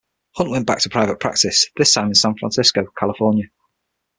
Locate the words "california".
2.97-3.49